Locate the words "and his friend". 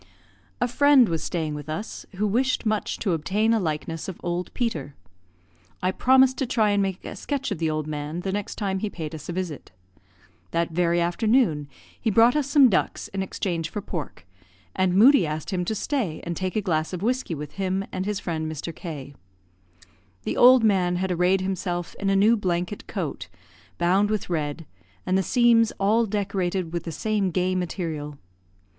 17.91-18.51